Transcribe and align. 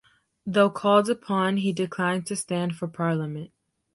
Though 0.47 0.71
called 0.71 1.11
upon, 1.11 1.57
he 1.57 1.71
declined 1.71 2.25
to 2.25 2.35
stand 2.35 2.75
for 2.75 2.87
Parliament. 2.87 3.51